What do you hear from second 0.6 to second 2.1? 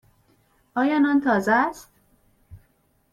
آیا نان تازه است؟